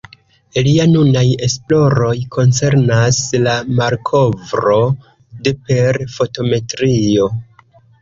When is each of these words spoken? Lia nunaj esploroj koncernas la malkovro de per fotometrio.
Lia 0.67 0.87
nunaj 0.93 1.23
esploroj 1.47 2.15
koncernas 2.37 3.21
la 3.45 3.55
malkovro 3.83 4.81
de 5.49 5.57
per 5.71 6.05
fotometrio. 6.19 7.35